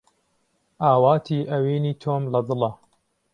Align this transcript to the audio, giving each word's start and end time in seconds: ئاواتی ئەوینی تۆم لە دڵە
ئاواتی 0.85 1.37
ئەوینی 1.51 1.93
تۆم 2.01 2.23
لە 2.33 2.39
دڵە 2.47 2.71